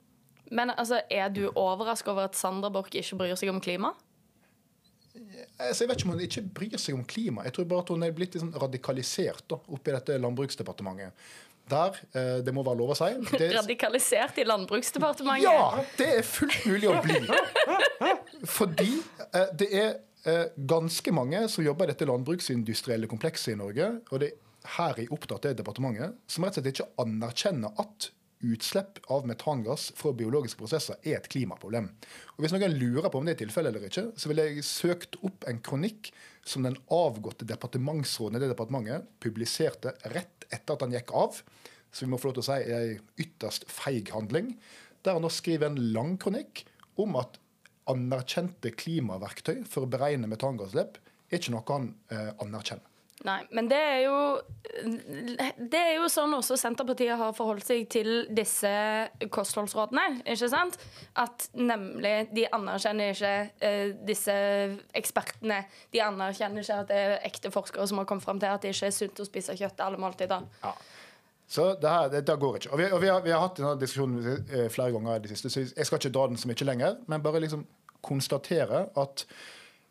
[0.55, 3.93] Men altså, er du overraska over at Sandra Borch ikke bryr seg om klima?
[5.59, 7.45] Altså, jeg vet ikke om hun ikke bryr seg om klima.
[7.47, 11.29] Jeg tror bare at hun er blitt litt sånn radikalisert da, oppi dette Landbruksdepartementet.
[11.69, 15.45] Der, eh, det må være lov å si det, Radikalisert i Landbruksdepartementet?
[15.45, 15.85] Ja!
[15.99, 17.21] Det er fullt mulig å bli.
[18.59, 18.91] Fordi
[19.29, 19.91] eh, det er
[20.25, 24.45] eh, ganske mange som jobber i dette landbruksindustrielle komplekset i Norge, og det er
[24.77, 28.11] her er opptatt av departementet, som rett og slett ikke anerkjenner at
[28.45, 31.89] utslipp av metangass fra biologiske prosesser er et klimaproblem.
[32.37, 35.19] Og Hvis noen lurer på om det er tilfellet eller ikke, så ville jeg søkt
[35.27, 36.13] opp en kronikk
[36.47, 41.41] som den avgåtte departementsråden i det departementet publiserte rett etter at han gikk av.
[41.91, 44.55] Så vi må få lov til å si er ei ytterst feig handling.
[45.03, 46.65] Der han nå skriver en lang kronikk
[47.01, 47.41] om at
[47.89, 50.99] anerkjente klimaverktøy for å beregne metangasslipp
[51.29, 52.85] er ikke noe han eh, anerkjenner.
[53.29, 54.19] Nei, men det er jo
[55.71, 58.71] Det er jo sånn også Senterpartiet har forholdt seg til disse
[59.35, 60.79] kostholdsrådene, ikke sant?
[61.19, 63.33] At nemlig de anerkjenner ikke
[63.65, 64.35] eh, disse
[64.97, 65.63] ekspertene.
[65.95, 68.75] De anerkjenner ikke at det er ekte forskere som har kommet fram til at det
[68.75, 70.47] ikke er sunt å spise kjøtt alle måltider.
[70.63, 70.75] Ja.
[71.49, 72.71] Så det her, det, det går ikke.
[72.73, 75.33] Og vi, og vi, har, vi har hatt denne diskusjonen eh, flere ganger i det
[75.33, 77.65] siste, så jeg skal ikke dra den så mye lenger, men bare liksom
[78.05, 79.25] konstatere at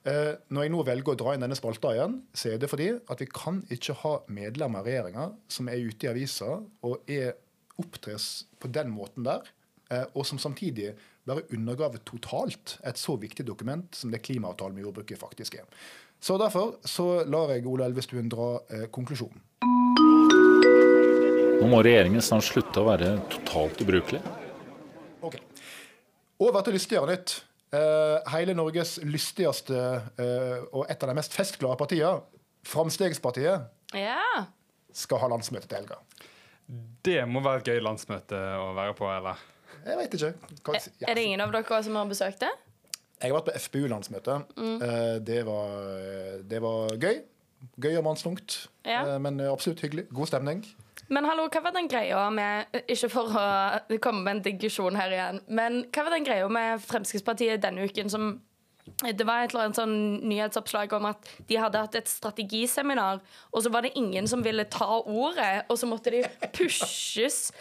[0.07, 3.19] når jeg nå velger å dra inn denne spalta igjen, så er det fordi at
[3.19, 6.53] vi kan ikke ha medlemmer av regjeringa som er ute i avisa
[6.87, 7.33] og er
[7.81, 9.49] opptres på den måten der,
[9.91, 10.93] eh, og som samtidig
[11.27, 15.67] bare undergraver totalt et så viktig dokument som det klimaavtalen med jordbruket faktisk er.
[16.19, 19.43] Så derfor så lar jeg Ola Elvestuen dra eh, konklusjonen.
[21.57, 24.21] Nå må regjeringen snart slutte å være totalt ubrukelig.
[25.25, 25.39] Ok.
[26.39, 27.39] Over til lystigere nytt.
[27.75, 29.75] Eh, hele Norges lystigste
[30.19, 32.21] eh, og et av de mest festglade partiene,
[32.67, 34.45] Framstegspartiet, Ja.
[34.93, 35.97] skal ha landsmøte til helga.
[37.05, 39.37] Det må være et gøy landsmøte å være på, eller?
[39.85, 40.33] Jeg veit ikke.
[40.63, 42.49] Hva, Er, er det ingen av dere som har besøkt det?
[43.21, 44.35] Jeg har vært på FPU-landsmøte.
[44.57, 44.79] Mm.
[45.25, 45.77] det, var,
[46.43, 47.21] det var gøy.
[47.81, 49.05] Gøy og mannstungt, Ja.
[49.15, 50.07] eh, men absolutt hyggelig.
[50.13, 50.65] God stemning.
[51.13, 55.13] Men hallo, hva var den greia med Ikke for å komme med en digresjon her
[55.15, 58.35] igjen, men hva var den greia med Fremskrittspartiet denne uken som
[59.03, 59.97] det var et eller annet sånn
[60.31, 63.19] nyhetsoppslag om at de hadde hatt et strategiseminar,
[63.51, 66.23] og så var det ingen som ville ta ordet, og så måtte de
[66.55, 67.51] pushes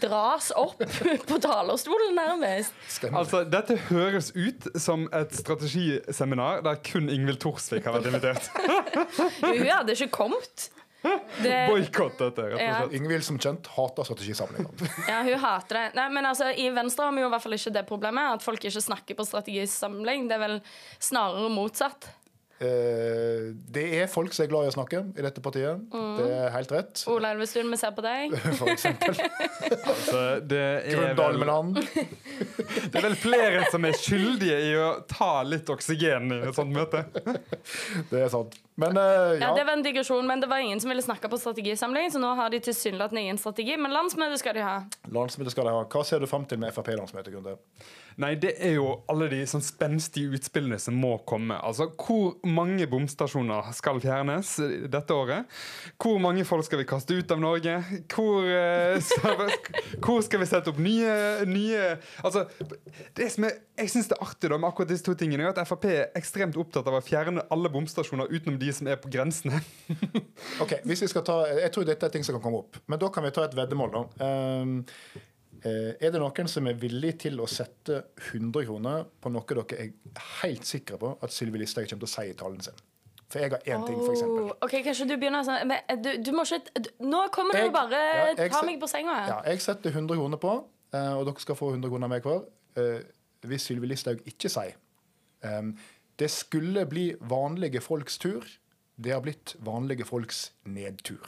[0.00, 0.80] Dras opp
[1.28, 2.72] på talerstolen, nærmest.
[2.88, 3.18] Stemmer.
[3.20, 8.48] Altså, Dette høres ut som et strategiseminar der kun Ingvild Thorsvik har vært invitert.
[9.44, 10.70] Hun hadde ikke kommet.
[11.02, 12.88] Det, Boikott dette, rett og Ja.
[12.94, 14.70] Ingvild som kjent hater strategisamlinger.
[15.10, 15.84] ja, hun hater det.
[15.98, 18.44] Nei, men altså, I Venstre har vi jo i hvert fall ikke det problemet at
[18.44, 20.28] folk ikke snakker på strategisamling.
[20.30, 20.58] Det er vel
[21.02, 22.10] snarere motsatt.
[22.62, 25.80] Eh, det er folk som er glad i å snakke i dette partiet.
[25.90, 26.10] Mm.
[26.18, 27.02] Det er helt rett.
[27.10, 28.36] Ola Elvestuen, vi ser på deg.
[28.60, 29.18] For eksempel
[29.92, 30.60] Altså, det,
[30.92, 31.16] er vel,
[32.92, 36.74] det er vel flere som er skyldige i å ta litt oksygen i et sånt
[36.74, 37.02] møte.
[38.10, 38.54] Det er sant.
[38.78, 39.50] Men uh, Ja, ja.
[39.56, 42.30] Det var en digresjon, men det var ingen som ville snakke på strategisamling, så nå
[42.38, 44.76] har de tilsynelatende ingen strategi, men landsmøte skal de ha.
[45.12, 45.82] Landsmøte skal de ha.
[45.92, 47.58] Hva ser du fram til med Frp-landsmøtet, Grunde?
[48.20, 51.56] Nei, det er jo alle de sånn spenstige utspillene som må komme.
[51.64, 54.54] Altså, Hvor mange bomstasjoner skal fjernes
[54.92, 55.48] dette året?
[56.00, 57.78] Hvor mange folk skal vi kaste ut av Norge?
[58.12, 61.16] Hvor, uh, skal, vi, hvor skal vi sette opp nye,
[61.48, 61.82] nye
[62.22, 62.44] Altså,
[63.16, 65.54] det som er, Jeg syns det er artig da med akkurat disse to tingene, er
[65.54, 69.10] at Frp er ekstremt opptatt av å fjerne alle bomstasjoner utenom de som er på
[69.12, 69.62] grensene.
[70.62, 73.00] Ok, hvis vi skal ta, Jeg tror dette er ting som kan komme opp, men
[73.00, 73.94] da kan vi ta et veddemål.
[73.94, 74.30] da.
[74.62, 74.80] Um,
[75.68, 78.00] er det noen som er villig til å sette
[78.32, 79.92] 100 kroner på noe dere er
[80.42, 82.74] helt sikre på at Sylvi Listhaug kommer til å si i talen sin?
[83.32, 83.96] For jeg har én ting.
[83.96, 87.54] Oh, ok, Kanskje du begynner sånn men, eh, du, du må ikke du, Nå kommer
[87.56, 89.14] du Jeg- du bare ja, jeg ta meg på senga.
[89.30, 90.52] Ja, jeg setter 100 kroner på,
[90.92, 92.42] eh, og dere skal få 100 kroner av meg hver.
[92.76, 93.00] eh,
[93.46, 94.74] Hvis Sylvi Listhaug ikke sier
[95.42, 95.72] um,
[96.18, 98.44] det skulle bli vanlige folks tur,
[99.00, 101.26] det har blitt vanlige folks nedtur.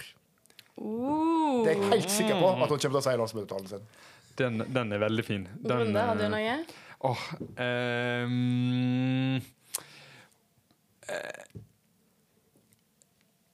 [0.78, 3.68] Uh, Det er jeg helt sikker på at hun kommer til å si i landsmøtetalen
[3.68, 3.86] sin.
[4.40, 5.48] Den, den er veldig fin.
[5.62, 6.56] Den, Runde, har du eh, noe?
[7.04, 7.24] Åh,
[8.24, 9.36] um,
[11.08, 11.60] eh,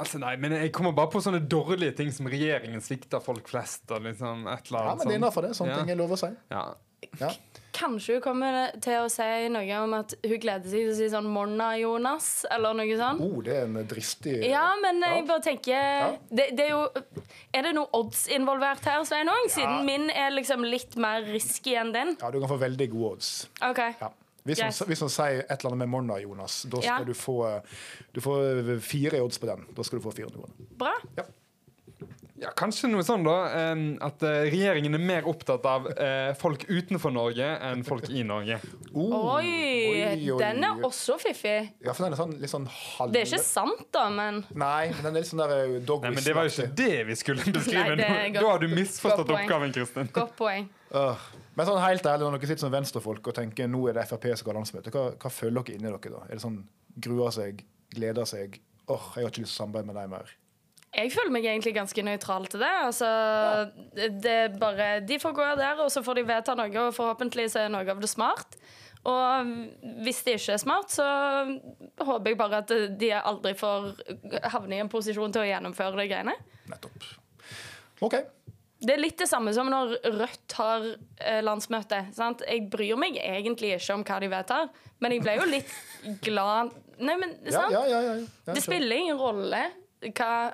[0.00, 3.84] Altså, nei, men Jeg kommer bare på sånne dårlige ting som regjeringen svikter folk flest.
[3.92, 5.50] Og liksom et eller Ja, men det er innafor det.
[5.58, 5.82] Sånne Ja.
[5.82, 6.30] ting er lov å si.
[6.50, 6.62] Ja.
[7.20, 7.30] Ja.
[7.72, 11.06] Kanskje hun kommer til å si noe om at hun gleder seg til å si
[11.12, 13.20] sånn 'Monna, Jonas', eller noe sånt.
[13.24, 16.82] Oh, det er en dristig Ja, men jeg bare tenker det, det er jo
[17.54, 19.48] Er det noe odds involvert her, Sveinung?
[19.48, 22.16] Siden min er liksom litt mer risky enn din.
[22.20, 23.48] Ja, du kan få veldig gode odds.
[23.62, 23.78] OK.
[24.00, 24.10] Ja.
[24.44, 27.04] Hvis, hun, hvis hun sier et eller annet med Monna, Jonas, da skal Ja.
[27.04, 27.62] du få
[28.14, 29.66] Du får fire odds på den.
[29.76, 30.76] Da skal du få 400 kroner.
[30.78, 30.92] Bra.
[31.16, 31.22] Ja.
[32.40, 33.34] Ja, Kanskje noe sånn, da.
[34.06, 38.56] At eh, regjeringen er mer opptatt av eh, folk utenfor Norge enn folk i Norge.
[38.94, 40.38] Oh, Oi, oi, oi.
[40.40, 41.58] den er også fiffig.
[41.84, 43.12] Ja, for den er sånn, litt sånn halv...
[43.12, 46.06] Det er ikke sant, da, men Nei, men den er litt sånn der eh, dog
[46.08, 47.98] Nei, men Det var jo ikke det vi skulle beskrive.
[48.00, 50.08] Nei, da har du misforstått oppgaven, Kristin.
[50.16, 50.70] godt poeng.
[50.90, 54.08] Uh, Men sånn helt ærlig, når dere sitter som venstrefolk og tenker nå er det
[54.10, 56.24] Frp som skal ha landsmøte, hva, hva føler dere inni dere da?
[56.30, 56.62] Er det sånn
[57.04, 57.60] gruer seg,
[57.94, 58.56] gleder seg?
[58.90, 60.32] Åh, jeg har ikke lyst til å samarbeide med deg mer.
[60.90, 62.70] Jeg føler meg egentlig ganske nøytral til det.
[62.88, 63.08] Altså,
[63.94, 67.46] det er bare, De får gå der, og så får de vedta noe, og forhåpentlig
[67.52, 68.58] så er noe av det smart.
[69.08, 69.52] Og
[70.04, 71.06] hvis det ikke er smart, så
[72.04, 73.86] håper jeg bare at de aldri får
[74.52, 76.34] havne i en posisjon til å gjennomføre de greiene.
[76.68, 77.06] Nettopp.
[78.04, 78.18] OK.
[78.80, 82.06] Det er litt det samme som når Rødt har eh, landsmøte.
[82.16, 82.44] Sant?
[82.48, 84.70] Jeg bryr meg egentlig ikke om hva de vedtar,
[85.04, 85.74] men jeg ble jo litt
[86.26, 87.72] glad Nei, men sant?
[87.72, 88.00] ja, ja.
[88.04, 88.52] ja, ja.
[88.52, 89.62] Det spiller ingen rolle
[90.12, 90.50] hva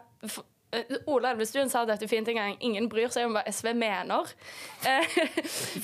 [1.06, 2.56] Ola Elvestuen sa dette fint en gang.
[2.60, 4.32] Ingen bryr seg om hva SV mener.
[4.86, 5.14] Eh,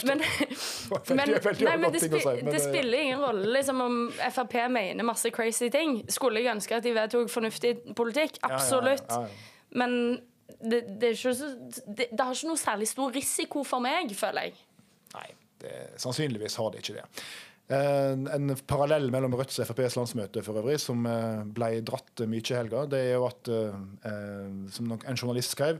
[0.07, 3.96] men, men, nei, men det, godt spi, men det det- spiller ingen rolle liksom, om
[4.31, 6.02] Frp mener masse crazy ting.
[6.12, 8.38] Skulle jeg ønske at de vedtok fornuftig politikk?
[8.46, 9.11] Absolutt.
[9.70, 9.96] Men
[10.61, 11.33] det, det, er ikke
[11.96, 14.61] det, har ikke noe særlig stor risiko for meg, føler jeg.
[15.16, 15.28] Nei,
[16.02, 17.07] sannsynligvis har det ikke det.
[17.70, 22.42] Eh, en parallell mellom Rødts og FrPs landsmøte for øvrig, som eh, ble dratt mye
[22.42, 25.79] i helga, det er jo at, eh, som en journalist skrev,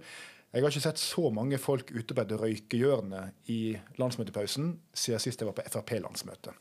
[0.53, 5.41] jeg har ikke sett så mange folk ute på et røykehjørne i landsmøtepausen siden sist
[5.41, 6.53] jeg var på Frp-landsmøte.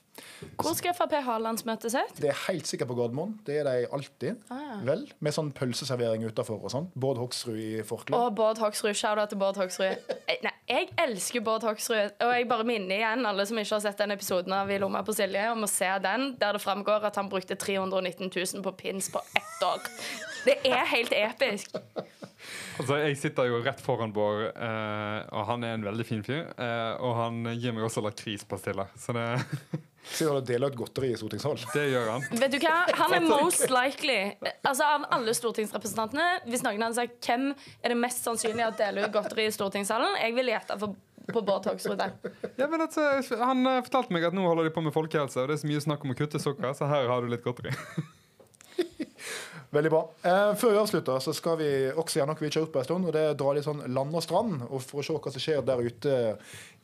[0.56, 2.22] Hvor skal Frp ha landsmøtet sitt?
[2.24, 3.34] Det er helt sikkert på Gardermoen.
[3.44, 4.40] Det er de alltid.
[4.48, 6.88] Ah, Vel, Med sånn pølseservering utafor og sånn.
[6.96, 8.16] Bård Hoksrud i forkle.
[8.16, 8.96] Og Bård Hoksrud.
[8.96, 10.16] Shout-out til Bård Hoksrud.
[10.48, 12.16] Nei, jeg elsker Bård Hoksrud.
[12.24, 15.04] Og jeg bare minner igjen alle som ikke har sett den episoden av I lomma
[15.06, 18.76] på Silje, om å se den, der det framgår at han brukte 319 000 på
[18.80, 19.84] pins på ett år.
[20.48, 21.76] Det er helt episk.
[22.80, 26.48] Altså, Jeg sitter jo rett foran Bård, eh, og han er en veldig fin fyr.
[26.56, 29.28] Eh, og han gir meg også lakrispastiller, så det,
[30.04, 31.62] Sitter og deler ut godteri i stortingssalen.
[31.76, 32.24] det gjør han.
[32.42, 32.78] Vet du hva?
[32.98, 34.16] Han er most likely
[34.66, 39.06] Altså Av alle stortingsrepresentantene, hvis noen hadde sagt hvem er det mest sannsynlig at deler
[39.08, 40.96] ut godteri i stortingssalen, jeg vil gjette for-
[41.32, 42.02] på Bård Hoksrud.
[42.58, 43.04] Ja, men altså,
[43.40, 45.70] han eh, fortalte meg at nå holder de på med folkehelse, og det er så
[45.70, 47.72] mye snakk om å kutte sukker, så her har du litt godteri.
[49.72, 50.02] Veldig bra.
[50.28, 52.82] Eh, før vi avslutter, så skal vi også gjøre noe vi ikke har gjort på
[52.82, 53.06] en stund.
[53.08, 55.32] og Det er å dra litt sånn land og strand, og for å se hva
[55.32, 56.16] som skjer der ute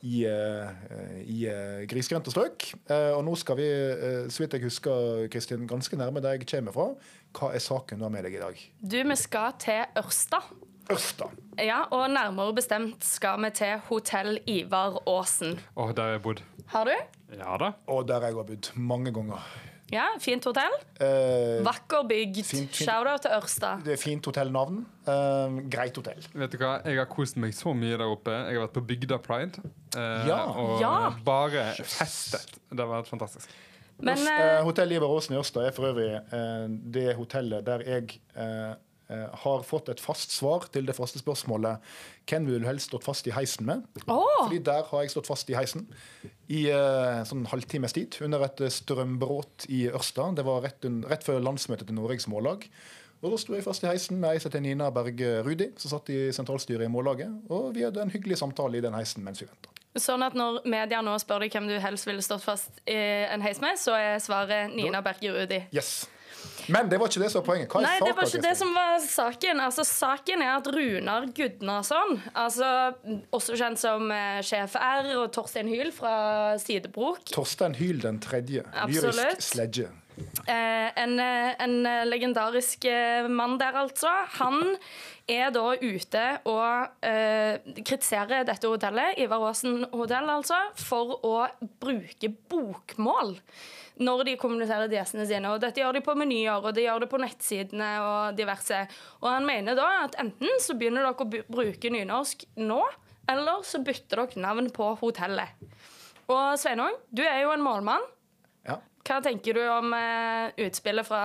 [0.08, 2.70] i, eh, i eh, grisgrendte strøk.
[2.88, 3.68] Eh, og nå skal vi,
[4.32, 6.88] så vidt jeg husker, Kristin, ganske nærme der jeg kommer fra.
[7.36, 8.64] Hva er saken du har med deg i dag?
[8.80, 10.40] Du, vi skal til Ørsta.
[10.88, 11.28] Ørsta.
[11.60, 15.58] Ja, og nærmere bestemt skal vi til Hotell Ivar Aasen.
[15.76, 16.44] Å, der har jeg bodd.
[16.72, 16.94] Har du?
[17.36, 17.74] Ja da.
[17.92, 19.44] Og der jeg har bodd mange ganger.
[19.90, 20.74] Ja, fint hotell.
[21.00, 22.42] Eh, Vakker bygd.
[22.76, 23.70] Shout-out til Ørsta.
[23.84, 24.82] det er fint hotellnavn.
[25.08, 26.20] Eh, greit hotell.
[26.34, 28.30] Vet du hva, Jeg har kost meg så mye der oppe.
[28.30, 29.62] Jeg har vært på Bygda Pride.
[29.96, 30.44] eh, Ja.
[30.52, 31.10] Og Ja.
[31.24, 32.58] bare festet.
[32.70, 33.48] Det har vært fantastisk.
[34.00, 37.64] Men Hos, eh, eh, Hotell Ivar Aasen i Ørsta er for øvrig eh, det hotellet
[37.64, 38.20] der jeg
[39.08, 41.84] har fått et fast svar til det faste spørsmålet
[42.28, 43.86] hvem vil du helst stått fast i heisen med?
[44.06, 44.26] Oh!
[44.42, 45.86] Fordi der har jeg stått fast i heisen
[46.52, 50.30] i uh, sånn halvtimes tid under et eh, strømbråt i Ørsta.
[50.36, 52.68] Det var rett, un rett før landsmøtet til Norges Mållag.
[53.18, 55.90] Og Da sto jeg fast i heisen med ei som heter Nina Berge Rudi, som
[55.96, 57.32] satt i sentralstyret i Mållaget.
[57.50, 59.72] Og vi hadde en hyggelig samtale i den heisen mens vi venta.
[59.98, 62.98] Sånn at når media nå spør deg hvem du helst ville stått fast i
[63.32, 65.64] en heis med, så er svaret Nina Berge Rudi.
[65.74, 66.06] Yes.
[66.68, 67.68] Men det var ikke det som var poenget.
[67.72, 69.62] Hva er Nei, det var ikke det som var saken.
[69.64, 72.72] Altså, saken er at Runar Gudnason, altså,
[73.34, 76.16] også kjent som eh, Sjef R og Torstein Hyl fra
[76.62, 78.66] Sidebrok, Torstein Hyl den tredje.
[78.88, 79.88] Lyrisk sledge.
[80.50, 82.88] Eh, en, eh, en eh, legendarisk
[83.30, 84.10] mann der, altså.
[84.40, 84.74] Han
[85.28, 91.34] er da ute og eh, kritiserer dette hotellet, Ivar Aasen hotell, altså, for å
[91.82, 93.36] bruke bokmål
[94.02, 95.50] når de kommuniserer til sine.
[95.52, 98.84] Og dette gjør de på menyer, og de gjør det på nettsidene og diverse.
[99.22, 102.80] Og han mener da at enten så begynner dere å bruke nynorsk nå,
[103.28, 105.66] eller så bytter dere navn på hotellet.
[106.28, 108.04] Og Sveinung, du er jo en målmann.
[108.68, 108.78] Ja.
[109.08, 111.22] Hva tenker du om uh, utspillet fra,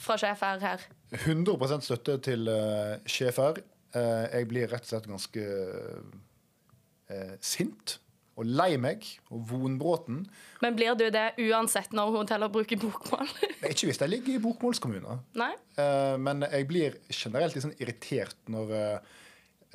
[0.00, 0.86] fra sjef R her?
[1.18, 3.60] 100 støtte til uh, sjef R.
[3.94, 5.44] Uh, jeg blir rett og slett ganske
[7.08, 7.98] uh, sint
[8.38, 10.22] og lei meg og vonbråten.
[10.62, 13.26] Men blir du det uansett når hoteller bruker bokmål?
[13.62, 15.24] Nei, Ikke hvis jeg ligger i bokmålskommuner.
[15.40, 15.50] Nei?
[15.78, 19.18] Eh, men jeg blir generelt litt sånn irritert når eh,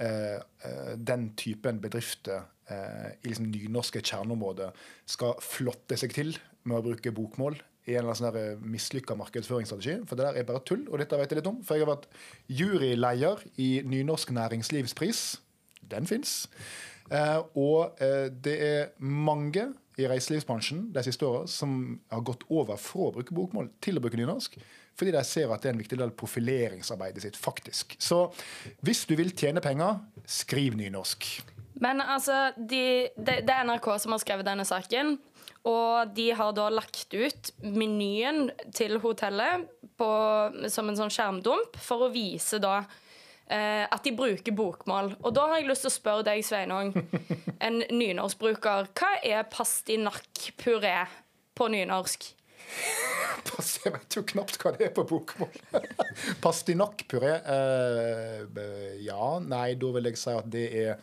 [0.07, 4.71] eh, den typen bedrifter i liksom nynorske kjerneområder
[5.11, 6.29] skal flotte seg til
[6.63, 9.97] med å bruke bokmål i en eller annen sånn mislykka markedsføringsstrategi.
[10.07, 11.59] For det der er bare tull, og dette vet jeg litt om.
[11.67, 12.07] For jeg har vært
[12.47, 15.25] juryleder i Nynorsk næringslivspris.
[15.91, 16.45] Den fins.
[17.11, 22.79] Eh, og eh, det er mange i reiselivsbransjen de siste åra som har gått over
[22.81, 24.57] fra å bruke bokmål til å bruke nynorsk.
[24.97, 27.95] Fordi de ser at det er en viktig del av profileringsarbeidet sitt, faktisk.
[28.01, 28.27] Så
[28.85, 31.27] hvis du vil tjene penger, skriv nynorsk.
[31.81, 35.15] Men altså, de, det, det er NRK som har skrevet denne saken.
[35.69, 39.65] Og de har da lagt ut menyen til hotellet
[39.97, 40.09] på,
[40.69, 42.81] som en sånn skjermdump for å vise da
[43.47, 45.11] at de bruker bokmål.
[45.21, 46.93] Og da har jeg lyst til å spørre deg, Sveinung,
[47.67, 50.95] en nynorskbruker, hva er pastinakkpuré
[51.53, 52.31] på nynorsk?
[53.43, 55.51] Pass, Jeg vet jo knapt hva det er på bokmål.
[56.43, 60.93] Pastinakkpuré eh, Ja, nei, da vil jeg si at det er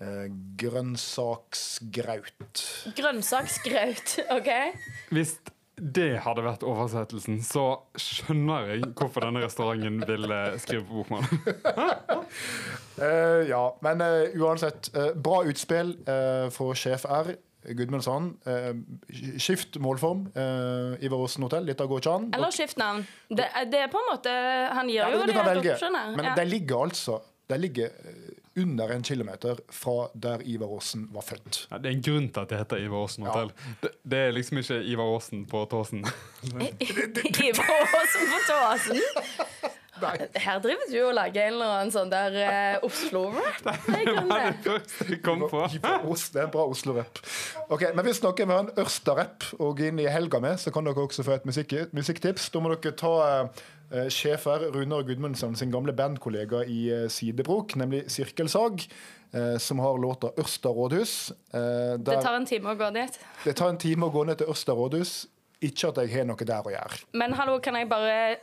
[0.00, 0.26] eh,
[0.62, 2.64] grønnsaksgraut.
[2.98, 4.50] Grønnsaksgraut, OK?
[5.10, 5.32] Hvis
[5.80, 7.64] det hadde vært oversettelsen, så
[7.98, 11.24] skjønner jeg hvorfor denne restauranten vil eh, skrive på bokmål.
[13.00, 14.90] uh, ja, men uh, uansett.
[14.94, 15.96] Uh, bra utspill
[16.54, 17.34] for sjef R.
[17.76, 18.30] Gudmundsson.
[18.48, 18.72] Eh,
[19.38, 20.26] skift målform.
[20.34, 21.66] Eh, Ivar Aasen hotell.
[21.68, 22.28] Dette går ikke an.
[22.36, 23.04] Eller skift navn.
[23.28, 24.32] Det, det er på en måte
[24.78, 25.76] Han gjør Ja, jo du kan velge.
[26.16, 26.34] Men Ja.
[26.38, 27.90] det ligger altså Det ligger
[28.56, 31.66] under en kilometer fra der Ivar Aasen var født.
[31.70, 33.52] Ja, det er en grunn til at det heter Ivar Aasen hotell.
[33.82, 36.04] Det, det er liksom ikke Ivar Aasen på Tåsen.
[36.50, 39.02] Ivar Aasen på Tåsen.
[40.00, 43.60] Her driver du og lager en eller annen sånn der uh, Oslo-rap.
[43.90, 44.62] Det var det det.
[44.64, 45.64] første jeg kom på.
[45.70, 47.20] Det er en bra Oslo-rap.
[47.68, 50.72] Ok, Men hvis noen vil ha en Ørsta-rapp å gå inn i helga med, så
[50.74, 52.48] kan dere også få et musikk, musikktips.
[52.54, 53.12] Da må dere ta
[53.92, 58.86] eh, sjefer Runar Gudmundsson sin gamle bandkollega i eh, Sidebrok, nemlig Sirkelsag.
[59.32, 61.32] eh, som har låta Ørsta rådhus.
[61.52, 63.18] Der, Det tar en time å gå dit.
[63.44, 65.26] det tar en time å gå ned til Ørsta rådhus.
[65.62, 66.98] Ikke at jeg har noe der å gjøre.
[67.12, 68.36] Men hallo, kan jeg bare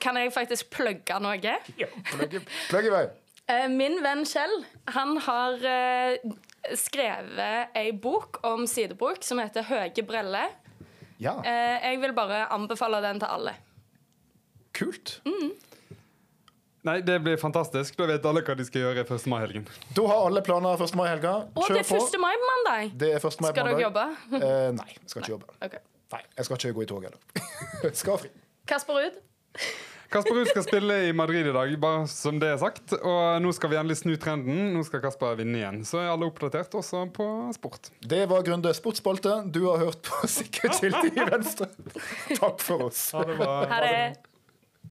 [0.00, 1.38] Kan jeg faktisk plugge noe?
[1.78, 1.86] Ja,
[2.68, 3.04] plugg i vei.
[3.70, 5.54] Min venn Kjell han har
[6.76, 10.48] skrevet ei bok om sidebruk som heter 'Høge brelle'.
[11.20, 13.54] Ja, Jeg vil bare anbefale den til alle.
[14.78, 15.18] Kult.
[16.86, 17.96] Nei, det blir fantastisk.
[17.98, 19.26] Da vet alle hva de skal gjøre 1.
[19.28, 19.66] mai-helgen.
[19.96, 20.94] Da har alle planer 1.
[20.96, 21.32] mai-helga.
[21.58, 22.16] Og det er 1.
[22.22, 22.94] mai på mandag!
[23.02, 23.40] Det er 1.
[23.44, 24.04] mai Skal dere jobbe?
[24.38, 25.50] Eh, nei, jeg skal ikke jobbe.
[25.66, 25.76] Ok.
[26.14, 27.20] Nei, Jeg skal ikke gå i tog heller.
[27.98, 28.30] skal ha fri.
[28.68, 29.18] Kasper Ruud,
[30.08, 32.94] Kasper Ruud skal spille i Madrid i dag, bare som det er sagt.
[32.96, 34.70] Og nå skal vi endelig snu trenden.
[34.72, 35.82] Nå skal Kasper vinne igjen.
[35.84, 37.26] Så er alle oppdatert, også på
[37.58, 37.90] sport.
[38.00, 39.42] Det var Grunde sportsspalte.
[39.52, 41.68] Du har hørt på Sikkert skilt i Venstre.
[42.38, 43.10] Takk for oss.
[43.18, 43.58] Ha det bra.
[43.74, 44.00] ha det.